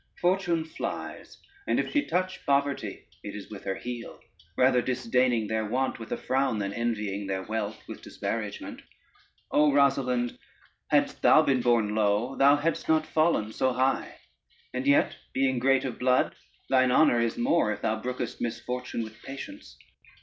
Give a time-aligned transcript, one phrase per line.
[0.19, 4.19] Fortune flies, and if she touch poverty it is with her heel,
[4.57, 8.81] rather disdaining their want with a frown, than envying their wealth with disparagement.
[9.51, 10.39] O Rosalynde,
[10.87, 14.15] hadst thou been born low, thou hadst not fallen so high,
[14.73, 16.33] and yet being great of blood
[16.67, 19.77] thine honor is more, if thou brookest misfortune with patience.